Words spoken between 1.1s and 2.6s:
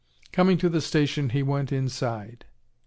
he went inside.